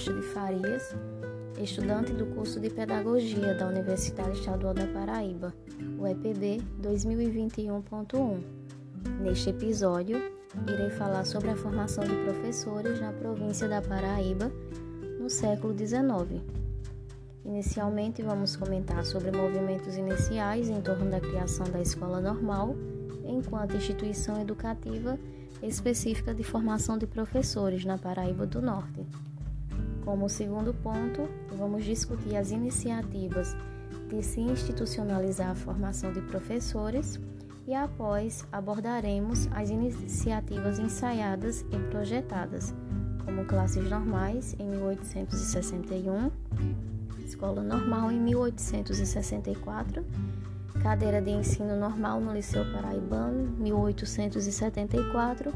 [0.00, 0.96] Costa de Farias,
[1.62, 5.52] estudante do curso de Pedagogia da Universidade Estadual da Paraíba,
[5.98, 8.42] UEPB 2021.1.
[9.20, 10.16] Neste episódio,
[10.66, 14.50] irei falar sobre a formação de professores na província da Paraíba
[15.20, 16.42] no século XIX.
[17.44, 22.74] Inicialmente, vamos comentar sobre movimentos iniciais em torno da criação da escola normal
[23.22, 25.18] enquanto instituição educativa
[25.62, 29.06] específica de formação de professores na Paraíba do Norte.
[30.10, 33.56] Como segundo ponto, vamos discutir as iniciativas
[34.08, 37.20] de se institucionalizar a formação de professores
[37.64, 42.74] e após abordaremos as iniciativas ensaiadas e projetadas,
[43.24, 46.32] como classes normais em 1861,
[47.24, 50.04] escola normal em 1864
[50.82, 55.52] cadeira de ensino normal no Liceu Paraibano, 1874,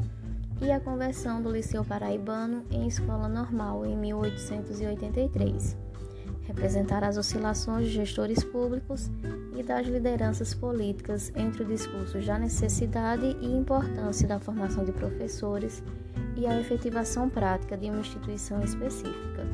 [0.61, 5.77] e a conversão do Liceu Paraibano em escola normal em 1883.
[6.43, 9.09] Representar as oscilações de gestores públicos
[9.57, 15.83] e das lideranças políticas entre o discurso da necessidade e importância da formação de professores
[16.35, 19.45] e a efetivação prática de uma instituição específica.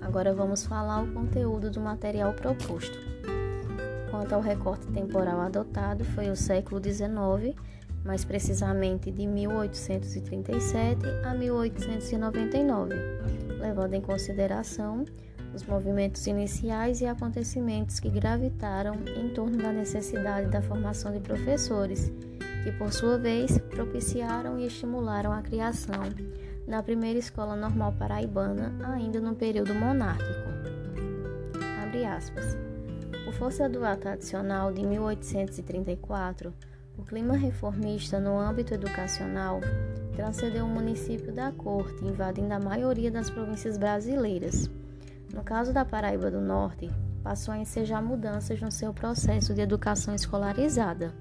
[0.00, 2.98] Agora vamos falar o conteúdo do material proposto.
[4.10, 7.56] Quanto ao recorte temporal adotado, foi o século XIX,
[8.04, 12.94] mais precisamente de 1837 a 1899,
[13.58, 15.04] levando em consideração
[15.54, 22.10] os movimentos iniciais e acontecimentos que gravitaram em torno da necessidade da formação de professores,
[22.64, 26.02] que por sua vez propiciaram e estimularam a criação
[26.66, 30.52] na primeira escola normal paraibana, ainda no período monárquico.
[33.24, 36.52] Por força do ato adicional de 1834,
[36.96, 39.60] o clima reformista no âmbito educacional
[40.14, 44.70] transcendeu o município da Corte, invadindo a maioria das províncias brasileiras.
[45.32, 46.90] No caso da Paraíba do Norte,
[47.22, 51.14] passou a ensejar mudanças no seu processo de educação escolarizada.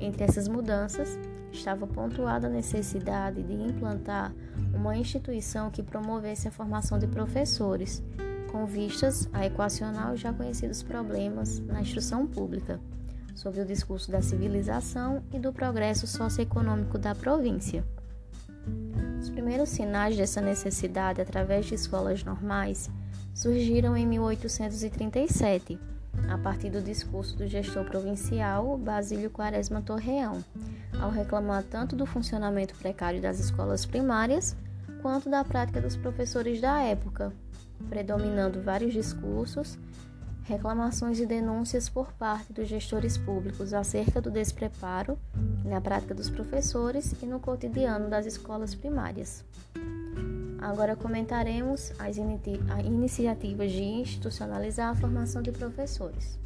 [0.00, 1.18] Entre essas mudanças,
[1.50, 4.32] estava pontuada a necessidade de implantar
[4.74, 8.02] uma instituição que promovesse a formação de professores,
[8.50, 12.78] com vistas a equacionar os já conhecidos problemas na instrução pública,
[13.34, 17.84] sobre o discurso da civilização e do progresso socioeconômico da província.
[19.20, 22.90] Os primeiros sinais dessa necessidade através de escolas normais
[23.34, 25.78] surgiram em 1837,
[26.28, 30.44] a partir do discurso do gestor provincial Basílio Quaresma Torreão,
[31.00, 34.56] ao reclamar tanto do funcionamento precário das escolas primárias
[35.00, 37.32] quanto da prática dos professores da época,
[37.88, 39.78] predominando vários discursos,
[40.44, 45.18] reclamações e denúncias por parte dos gestores públicos acerca do despreparo
[45.64, 49.44] na prática dos professores e no cotidiano das escolas primárias.
[50.58, 52.16] Agora comentaremos as
[52.84, 56.38] iniciativas de institucionalizar a formação de professores.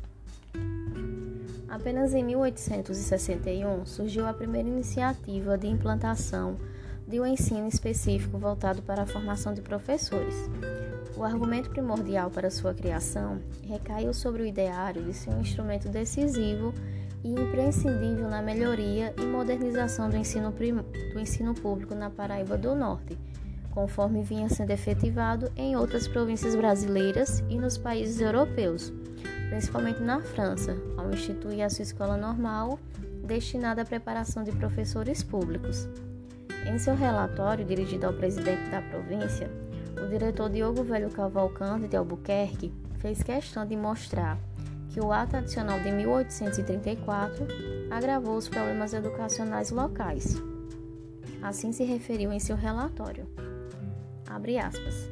[1.68, 6.56] Apenas em 1861 surgiu a primeira iniciativa de implantação
[7.06, 10.34] de um ensino específico voltado para a formação de professores.
[11.16, 16.74] O argumento primordial para sua criação recaiu sobre o ideário de ser um instrumento decisivo
[17.24, 23.18] e imprescindível na melhoria e modernização do ensino, do ensino público na Paraíba do Norte,
[23.70, 28.92] conforme vinha sendo efetivado em outras províncias brasileiras e nos países europeus,
[29.48, 32.78] principalmente na França, ao instituir a sua escola normal
[33.24, 35.88] destinada à preparação de professores públicos.
[36.66, 39.50] Em seu relatório dirigido ao presidente da província,
[40.02, 44.38] o diretor Diogo Velho Cavalcante de Albuquerque fez questão de mostrar
[44.90, 47.46] que o ato adicional de 1834
[47.90, 50.36] agravou os problemas educacionais locais.
[51.42, 53.26] Assim se referiu em seu relatório.
[54.28, 55.08] Abre aspas.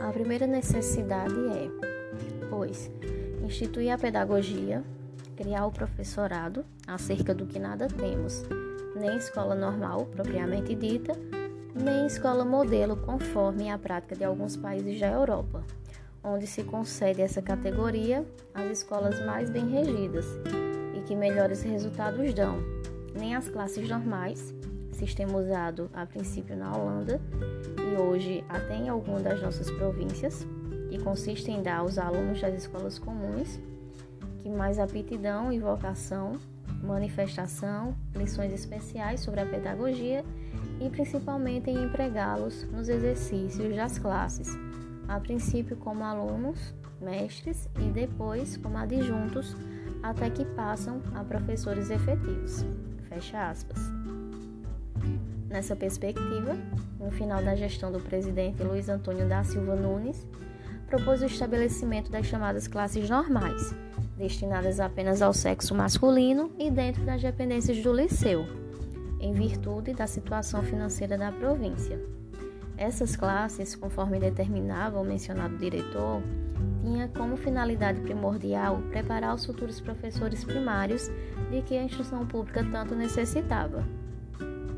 [0.00, 2.90] A primeira necessidade é, pois,
[3.44, 4.82] instituir a pedagogia,
[5.36, 8.44] criar o professorado acerca do que nada temos
[8.94, 11.12] nem escola normal, propriamente dita,
[11.74, 15.64] nem escola modelo, conforme a prática de alguns países da Europa,
[16.22, 18.24] onde se concede essa categoria
[18.54, 20.24] às escolas mais bem regidas
[20.96, 22.58] e que melhores resultados dão,
[23.18, 24.54] nem as classes normais,
[24.92, 27.20] sistema usado a princípio na Holanda
[27.78, 30.46] e hoje até em alguma das nossas províncias,
[30.88, 33.58] que consiste em dar aos alunos das escolas comuns
[34.40, 36.38] que mais aptidão e vocação
[36.84, 40.24] manifestação, lições especiais sobre a pedagogia
[40.80, 44.48] e principalmente em empregá-los nos exercícios das classes,
[45.08, 49.56] a princípio como alunos, mestres e depois como adjuntos,
[50.02, 52.64] até que passam a professores efetivos.
[53.08, 53.78] Fecha aspas.
[55.48, 56.56] Nessa perspectiva,
[56.98, 60.26] no final da gestão do presidente Luiz Antônio da Silva Nunes,
[60.86, 63.74] propôs o estabelecimento das chamadas classes normais,
[64.16, 68.46] destinadas apenas ao sexo masculino e dentro das dependências do liceu,
[69.20, 72.00] em virtude da situação financeira da província.
[72.76, 76.22] Essas classes, conforme determinava o mencionado diretor,
[76.82, 81.10] tinha como finalidade primordial preparar os futuros professores primários
[81.50, 83.84] de que a instrução pública tanto necessitava.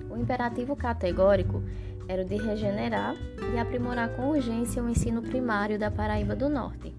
[0.08, 1.62] O imperativo categórico
[2.08, 3.16] era o de regenerar
[3.52, 6.95] e aprimorar com urgência o ensino primário da Paraíba do Norte.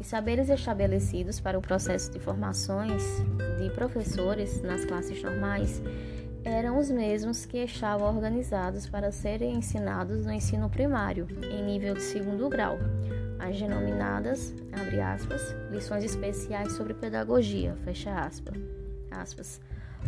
[0.00, 3.02] Os saberes estabelecidos para o processo de formações
[3.58, 5.82] de professores nas classes normais
[6.44, 12.02] eram os mesmos que estavam organizados para serem ensinados no ensino primário, em nível de
[12.02, 12.78] segundo grau,
[13.38, 18.56] as denominadas, abre aspas, lições especiais sobre pedagogia, fecha aspas,
[19.10, 19.60] aspas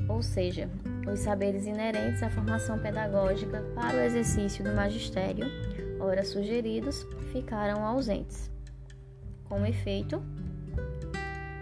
[0.09, 0.69] ou seja,
[1.13, 5.47] os saberes inerentes à formação pedagógica para o exercício do magistério,
[5.99, 8.51] ora sugeridos, ficaram ausentes.
[9.51, 10.23] Com efeito,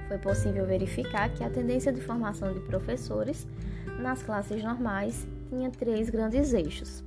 [0.08, 3.46] foi possível verificar que a tendência de formação de professores
[3.98, 7.02] nas classes normais tinha três grandes eixos.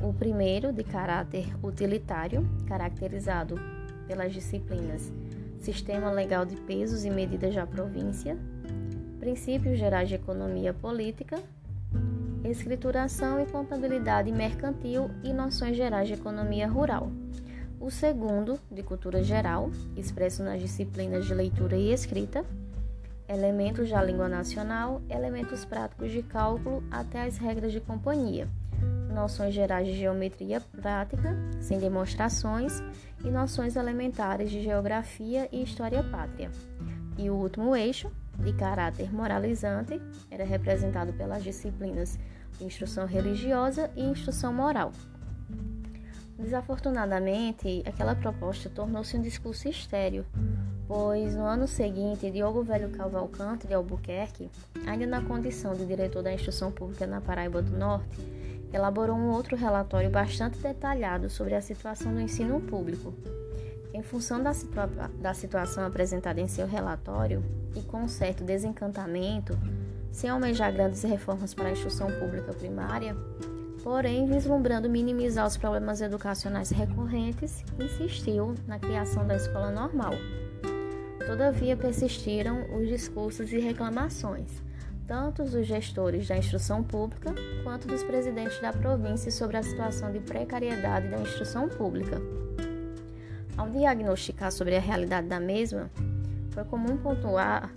[0.00, 3.60] O primeiro, de caráter utilitário, caracterizado
[4.08, 5.12] pelas disciplinas
[5.60, 8.36] Sistema Legal de Pesos e Medidas da Província,
[9.20, 11.38] princípios gerais de economia política,
[12.42, 17.12] escrituração e contabilidade mercantil e noções gerais de economia rural.
[17.82, 22.44] O segundo, de cultura geral, expresso nas disciplinas de leitura e escrita,
[23.28, 28.48] elementos da língua nacional, elementos práticos de cálculo até as regras de companhia,
[29.12, 32.80] noções gerais de geometria prática, sem demonstrações,
[33.24, 36.52] e noções elementares de geografia e história pátria.
[37.18, 40.00] E o último eixo, de caráter moralizante,
[40.30, 42.16] era representado pelas disciplinas
[42.60, 44.92] de instrução religiosa e instrução moral.
[46.42, 50.26] Desafortunadamente, aquela proposta tornou-se um discurso estéreo,
[50.88, 54.50] pois no ano seguinte, Diogo Velho Cavalcante de Albuquerque,
[54.84, 58.18] ainda na condição de diretor da instrução pública na Paraíba do Norte,
[58.72, 63.14] elaborou um outro relatório bastante detalhado sobre a situação do ensino público,
[63.94, 64.88] em função da, situa
[65.20, 67.44] da situação apresentada em seu relatório
[67.76, 69.56] e com um certo desencantamento,
[70.10, 73.16] sem almejar grandes reformas para a instrução pública primária,
[73.82, 80.12] porém vislumbrando minimizar os problemas educacionais recorrentes, insistiu na criação da escola normal.
[81.26, 84.50] Todavia persistiram os discursos e reclamações,
[85.06, 87.34] tanto dos gestores da instrução pública
[87.64, 92.20] quanto dos presidentes da província sobre a situação de precariedade da instrução pública.
[93.56, 95.90] Ao diagnosticar sobre a realidade da mesma,
[96.50, 97.72] foi comum pontuar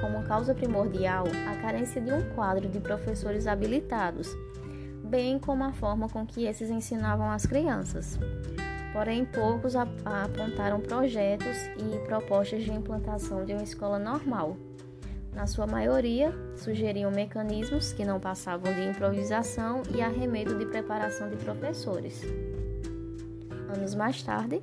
[0.00, 4.28] como causa primordial a carência de um quadro de professores habilitados,
[5.04, 8.18] bem como a forma com que esses ensinavam as crianças.
[8.92, 14.56] Porém, poucos apontaram projetos e propostas de implantação de uma escola normal.
[15.34, 21.34] Na sua maioria, sugeriam mecanismos que não passavam de improvisação e arremedo de preparação de
[21.36, 22.22] professores.
[23.76, 24.60] Anos mais tarde,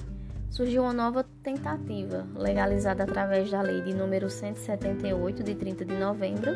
[0.50, 6.52] surgiu uma nova tentativa, legalizada através da Lei de número 178 de 30 de novembro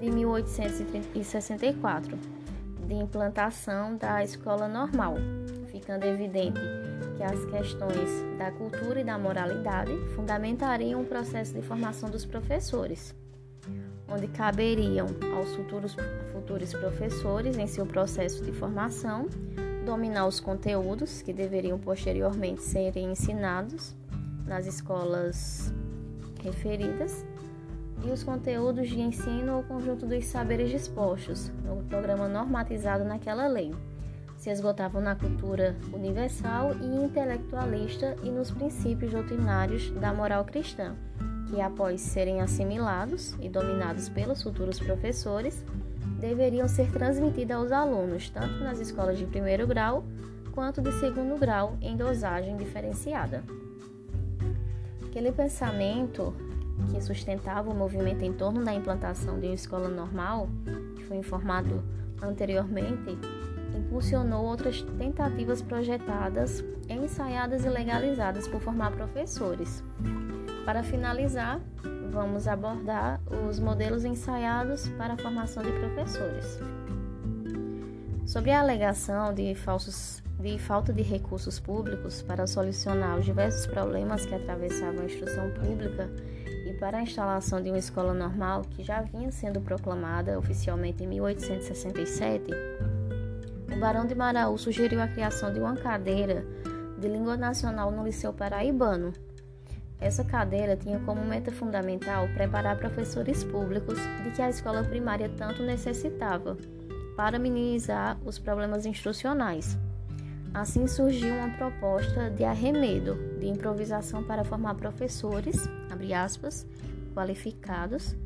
[0.00, 2.16] de 1864,
[2.86, 5.16] de implantação da escola normal,
[5.70, 6.60] ficando evidente
[7.16, 13.14] que as questões da cultura e da moralidade fundamentariam o processo de formação dos professores,
[14.08, 15.06] onde caberiam
[15.36, 15.96] aos futuros,
[16.32, 19.28] futuros professores, em seu processo de formação,
[19.84, 23.96] dominar os conteúdos que deveriam posteriormente serem ensinados
[24.46, 25.72] nas escolas
[26.42, 27.24] referidas
[28.04, 33.74] e os conteúdos de ensino ou conjunto dos saberes dispostos no programa normatizado naquela lei.
[34.36, 40.94] Se esgotavam na cultura universal e intelectualista e nos princípios doutrinários da moral cristã,
[41.48, 45.64] que após serem assimilados e dominados pelos futuros professores,
[46.20, 50.04] deveriam ser transmitidas aos alunos, tanto nas escolas de primeiro grau
[50.52, 53.44] quanto de segundo grau, em dosagem diferenciada.
[55.06, 56.34] Aquele pensamento
[56.90, 60.48] que sustentava o movimento em torno da implantação de uma escola normal,
[60.96, 61.82] que foi informado
[62.22, 63.18] anteriormente,
[63.76, 69.82] impulsionou outras tentativas projetadas, ensaiadas e legalizadas por formar professores.
[70.64, 71.60] Para finalizar,
[72.10, 76.58] vamos abordar os modelos ensaiados para a formação de professores.
[78.26, 84.26] Sobre a alegação de, falsos, de falta de recursos públicos para solucionar os diversos problemas
[84.26, 86.10] que atravessavam a instrução pública
[86.78, 92.50] para a instalação de uma escola normal que já vinha sendo proclamada oficialmente em 1867,
[93.78, 96.44] Barão de Maraú sugeriu a criação de uma cadeira
[96.98, 99.12] de língua nacional no Liceu Paraibano.
[100.00, 105.62] Essa cadeira tinha como meta fundamental preparar professores públicos de que a escola primária tanto
[105.62, 106.56] necessitava,
[107.16, 109.78] para minimizar os problemas instrucionais.
[110.52, 115.68] Assim surgiu uma proposta de arremedo, de improvisação para formar professores,
[116.16, 116.66] aspas,
[117.14, 118.16] qualificados,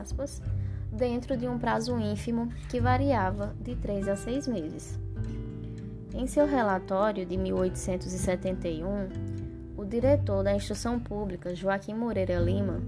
[0.00, 0.40] aspas,
[0.90, 4.98] dentro de um prazo ínfimo que variava de três a seis meses.
[6.14, 9.08] Em seu relatório de 1871,
[9.76, 12.80] o diretor da Instrução Pública, Joaquim Moreira Lima,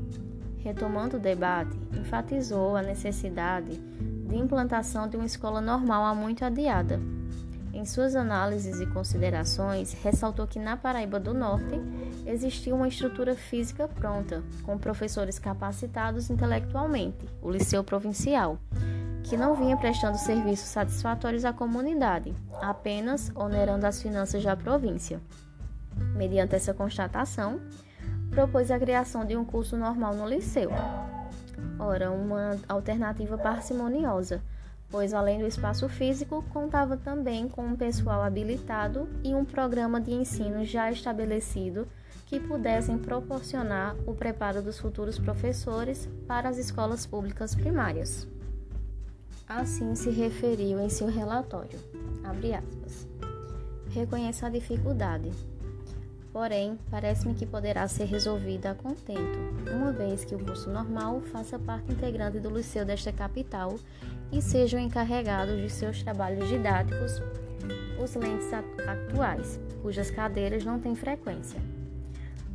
[0.59, 6.99] retomando o debate, enfatizou a necessidade de implantação de uma escola normal há muito adiada
[7.73, 11.81] em suas análises e considerações, ressaltou que na Paraíba do Norte
[12.27, 18.59] existia uma estrutura física pronta, com professores capacitados intelectualmente, o Liceu Provincial,
[19.23, 25.21] que não vinha prestando serviços satisfatórios à comunidade, apenas onerando as finanças da província.
[26.17, 27.61] Mediante essa constatação,
[28.31, 30.71] propôs a criação de um curso normal no liceu.
[31.79, 34.43] Ora, uma alternativa parcimoniosa
[34.91, 40.13] pois além do espaço físico, contava também com um pessoal habilitado e um programa de
[40.13, 41.87] ensino já estabelecido
[42.27, 48.27] que pudessem proporcionar o preparo dos futuros professores para as escolas públicas primárias.
[49.49, 51.79] Assim se referiu em seu relatório.
[53.91, 55.33] Reconheço a dificuldade,
[56.33, 59.39] porém, parece-me que poderá ser resolvida a contento,
[59.73, 63.75] uma vez que o curso normal faça parte integrante do liceu desta capital
[64.33, 67.21] e sejam encarregados de seus trabalhos didáticos
[68.03, 71.61] os lentes atuais, cujas cadeiras não têm frequência.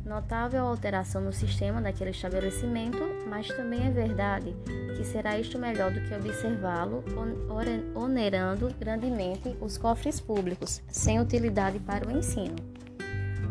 [0.04, 4.54] Notável alteração no sistema daquele estabelecimento, mas também é verdade
[4.96, 7.02] que será isto melhor do que observá-lo
[7.94, 12.54] onerando grandemente os cofres públicos, sem utilidade para o ensino.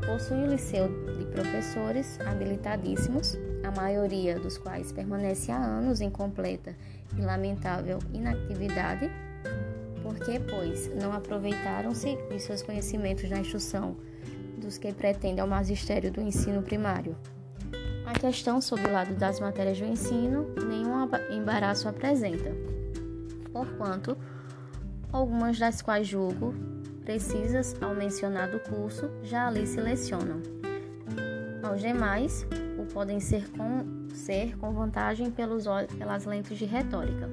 [0.05, 6.75] Possui um liceu de professores habilitadíssimos, a maioria dos quais permanece há anos em completa
[7.17, 9.09] e lamentável inatividade,
[10.01, 13.95] porque, pois, não aproveitaram-se os seus conhecimentos na instrução
[14.57, 17.15] dos que pretendem ao magistério do ensino primário.
[18.05, 22.51] A questão sobre o lado das matérias do ensino nenhum embaraço apresenta,
[23.51, 24.15] porquanto
[25.11, 26.53] algumas das quais julgo
[27.03, 30.41] precisas ao mencionado curso já ali se lecionam.
[31.63, 32.45] Aos demais,
[32.79, 35.65] o podem ser com ser com vantagem pelos,
[35.97, 37.29] pelas lentes de retórica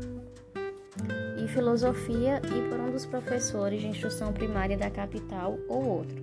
[1.43, 6.17] e filosofia e por um dos professores de instrução primária da capital ou outro,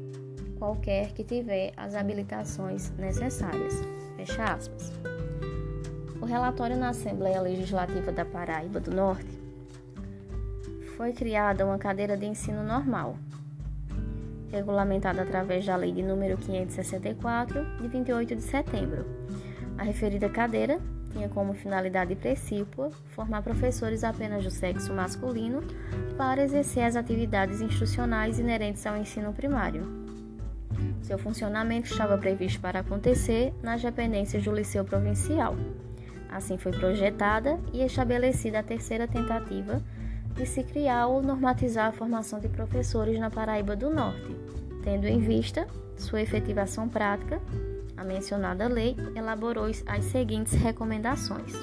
[0.58, 3.82] qualquer que tiver as habilitações necessárias.
[4.16, 4.92] Fecha aspas.
[6.22, 9.40] O relatório na Assembleia Legislativa da Paraíba do Norte
[10.98, 13.16] foi criada uma cadeira de ensino normal,
[14.52, 19.19] regulamentada através da Lei de número 564, de 28 de setembro,
[19.80, 20.78] a referida cadeira
[21.10, 25.64] tinha como finalidade precípua formar professores apenas do sexo masculino
[26.18, 29.88] para exercer as atividades instrucionais inerentes ao ensino primário.
[31.02, 35.56] Seu funcionamento estava previsto para acontecer nas dependências do Liceu Provincial.
[36.30, 39.82] Assim foi projetada e estabelecida a terceira tentativa
[40.36, 44.36] de se criar ou normatizar a formação de professores na Paraíba do Norte,
[44.84, 45.66] tendo em vista
[45.98, 47.42] sua efetivação prática
[48.00, 51.54] a mencionada lei elaborou as seguintes recomendações.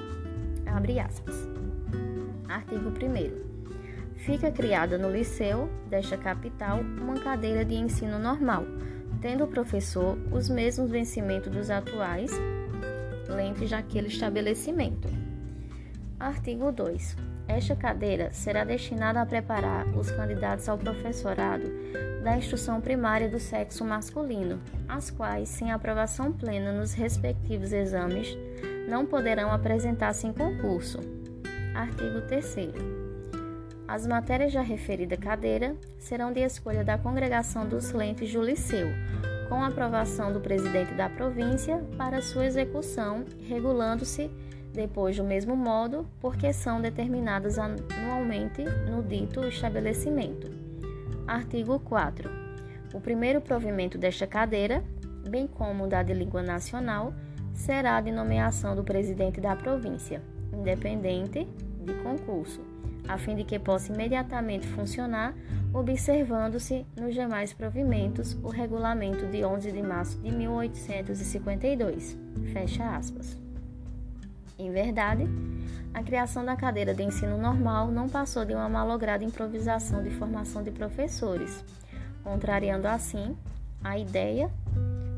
[0.67, 1.35] Abre aspas.
[2.47, 3.47] Artigo 1
[4.17, 8.65] Fica criada no liceu desta capital uma cadeira de ensino normal,
[9.23, 12.31] tendo o professor os mesmos vencimentos dos atuais
[13.29, 15.09] lentes daquele estabelecimento.
[16.21, 17.17] Artigo 2.
[17.49, 21.71] Esta cadeira será destinada a preparar os candidatos ao professorado
[22.23, 28.37] da instrução primária do sexo masculino, as quais, sem aprovação plena nos respectivos exames,
[28.89, 30.99] não poderão apresentar-se em concurso.
[31.73, 32.57] Artigo 3.
[33.87, 38.89] As matérias da referida cadeira serão de escolha da congregação dos lentes do liceu,
[39.49, 44.29] com aprovação do presidente da província para sua execução, regulando-se
[44.77, 50.49] depois do mesmo modo, porque são determinadas anualmente no dito estabelecimento.
[51.27, 52.31] Artigo 4.
[52.95, 54.85] O primeiro provimento desta cadeira,
[55.29, 57.13] bem como da de língua nacional,
[57.55, 61.49] será de nomeação do presidente da província, independente
[61.83, 62.61] de concurso,
[63.09, 65.35] a fim de que possa imediatamente funcionar,
[65.73, 72.17] observando-se nos demais provimentos o regulamento de 11 de março de 1852.
[72.53, 73.46] Fecha aspas.
[74.59, 75.29] Em verdade,
[75.97, 80.63] A criação da cadeira de ensino normal não passou de uma malograda improvisação de formação
[80.63, 81.65] de professores,
[82.23, 83.35] contrariando assim
[83.83, 84.51] a ideia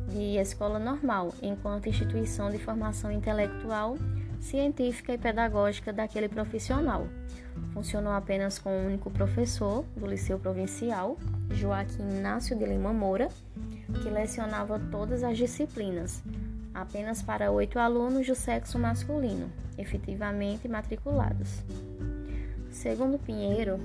[0.09, 3.97] de escola normal enquanto instituição de formação intelectual,
[4.41, 7.09] científica e pedagógica daquele profissional.
[7.75, 11.17] Funcionou apenas com um único professor do Liceu Provincial,
[11.51, 13.27] Joaquim Inácio de Lima Moura,
[14.01, 16.23] que lecionava todas as disciplinas,
[16.81, 21.63] apenas para oito alunos do sexo masculino, efetivamente matriculados.
[22.71, 23.81] Segundo Pinheiro,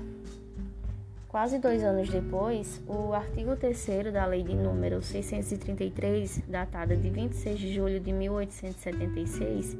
[1.26, 7.58] quase dois anos depois, o artigo 3 da Lei de número 633, datada de 26
[7.58, 9.76] de julho de 1876,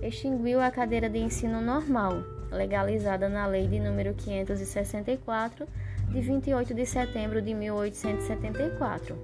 [0.00, 5.66] extinguiu a cadeira de ensino normal, legalizada na Lei de número 564,
[6.10, 9.18] de 28 de setembro de 1874.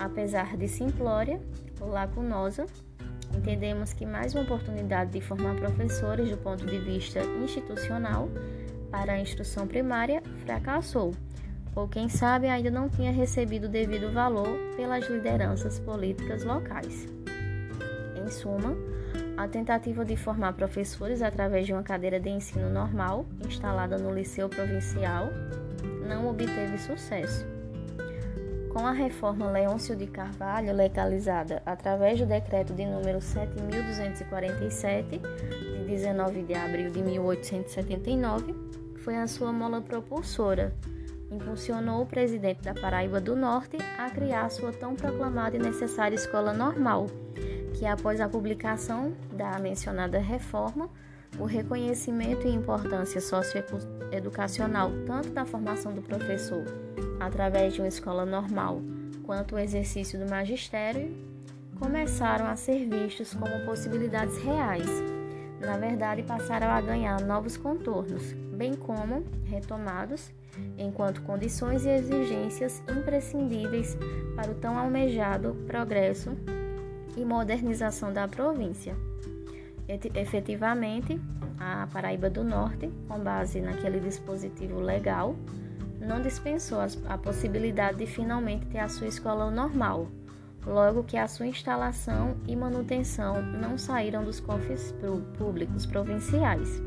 [0.00, 1.40] Apesar de simplória,
[1.86, 2.66] lacunosa,
[3.36, 8.28] entendemos que mais uma oportunidade de formar professores do ponto de vista institucional
[8.90, 11.14] para a instrução primária fracassou,
[11.74, 17.06] ou quem sabe ainda não tinha recebido o devido valor pelas lideranças políticas locais.
[18.16, 18.76] Em suma,
[19.36, 24.48] a tentativa de formar professores através de uma cadeira de ensino normal instalada no Liceu
[24.48, 25.28] Provincial
[26.06, 27.57] não obteve sucesso
[28.68, 36.42] com a reforma Leôncio de Carvalho legalizada através do decreto de número 7247 de 19
[36.42, 38.54] de abril de 1879,
[38.98, 40.74] foi a sua mola propulsora.
[41.30, 46.52] Impulsionou o presidente da Paraíba do Norte a criar sua tão proclamada e necessária escola
[46.52, 47.06] normal,
[47.74, 50.88] que após a publicação da mencionada reforma,
[51.38, 56.64] o reconhecimento e importância socioeducacional tanto da formação do professor
[57.20, 58.80] através de uma escola normal
[59.24, 61.14] quanto o exercício do magistério
[61.78, 64.86] começaram a ser vistos como possibilidades reais.
[65.60, 70.30] Na verdade, passaram a ganhar novos contornos, bem como retomados
[70.76, 73.96] enquanto condições e exigências imprescindíveis
[74.34, 76.36] para o tão almejado progresso
[77.16, 78.96] e modernização da província.
[79.88, 81.18] Efetivamente,
[81.58, 85.34] a Paraíba do Norte, com base naquele dispositivo legal,
[85.98, 90.08] não dispensou a possibilidade de finalmente ter a sua escola normal,
[90.66, 94.94] logo que a sua instalação e manutenção não saíram dos cofres
[95.38, 96.82] públicos provinciais.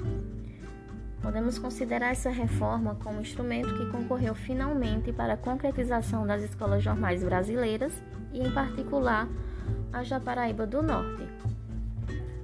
[1.22, 7.24] Podemos considerar essa reforma como instrumento que concorreu finalmente para a concretização das escolas normais
[7.24, 7.94] brasileiras
[8.34, 9.28] e, em particular,
[9.94, 11.28] as da Paraíba do Norte.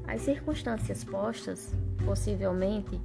[0.08, 3.02] As circunstâncias postas, possivelmente,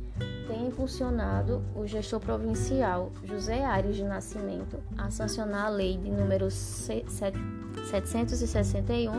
[0.46, 6.48] têm impulsionado o gestor provincial José Aires de Nascimento a sancionar a lei de número
[6.48, 9.12] 761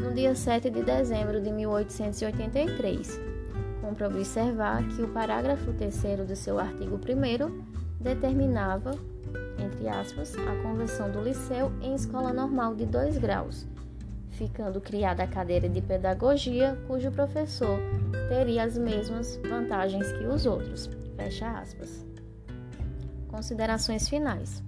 [0.00, 3.20] no dia 7 de dezembro de 1883.
[3.80, 7.00] Cumpre observar que o parágrafo 3 do seu artigo 1
[8.00, 8.98] determinava,
[9.58, 13.64] entre aspas, a conversão do liceu em escola normal de dois graus,
[14.42, 17.78] ficando criada a cadeira de pedagogia, cujo professor
[18.28, 20.90] teria as mesmas vantagens que os outros.
[21.16, 22.04] Fecha aspas.
[23.28, 24.60] Considerações finais.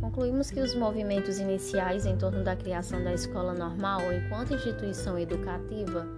[0.00, 6.08] Concluímos que os movimentos iniciais em torno da criação da escola normal enquanto instituição educativa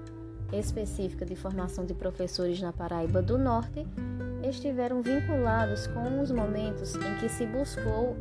[0.51, 3.87] específica de formação de professores na Paraíba do Norte
[4.49, 8.17] estiveram vinculados com os momentos em que se buscou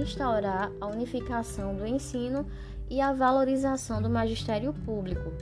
[0.00, 2.46] instaurar a unificação do ensino
[2.90, 5.32] e a valorização do magistério público,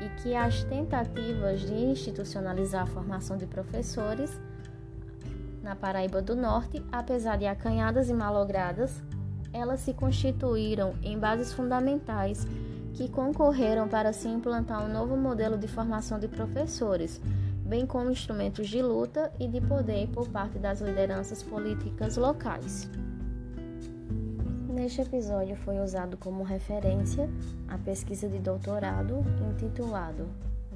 [0.00, 4.40] e que as tentativas de institucionalizar a formação de professores
[5.62, 9.02] na Paraíba do Norte, apesar de acanhadas e malogradas,
[9.52, 12.46] elas se constituíram em bases fundamentais
[12.94, 17.20] que concorreram para se implantar um novo modelo de formação de professores,
[17.64, 22.90] bem como instrumentos de luta e de poder por parte das lideranças políticas locais.
[24.80, 27.28] Neste episódio foi usado como referência
[27.68, 30.26] a pesquisa de doutorado intitulado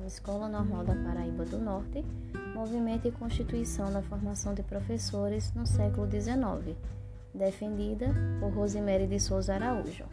[0.06, 2.04] Escola Normal da Paraíba do Norte,
[2.54, 6.76] Movimento e Constituição da Formação de Professores no século XIX,
[7.34, 10.04] defendida por Rosemary de Souza Araújo.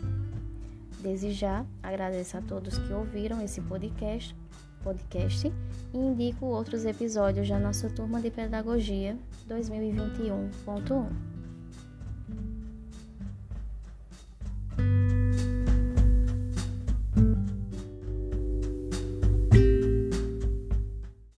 [1.02, 4.34] Desde já, agradeço a todos que ouviram esse podcast,
[4.86, 5.54] podcast
[5.94, 9.18] e indico outros episódios da nossa turma de Pedagogia
[9.50, 11.31] 2021.1.